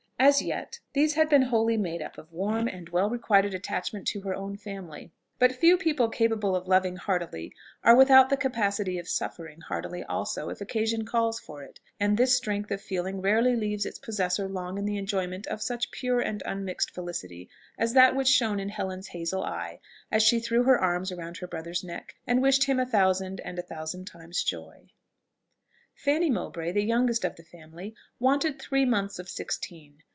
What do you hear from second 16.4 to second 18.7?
unmixed felicity as that which shone in